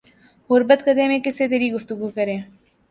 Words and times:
غربت 0.49 0.79
کدے 0.85 1.07
میں 1.07 1.19
کس 1.25 1.37
سے 1.37 1.47
تری 1.47 1.71
گفتگو 1.73 2.09
کریں 2.15 2.37